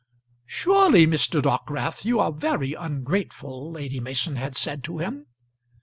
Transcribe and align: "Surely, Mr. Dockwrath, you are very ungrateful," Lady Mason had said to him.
"Surely, 0.47 1.05
Mr. 1.05 1.43
Dockwrath, 1.43 2.03
you 2.05 2.19
are 2.19 2.31
very 2.31 2.73
ungrateful," 2.73 3.71
Lady 3.71 3.99
Mason 3.99 4.35
had 4.35 4.55
said 4.55 4.83
to 4.85 4.97
him. 4.97 5.27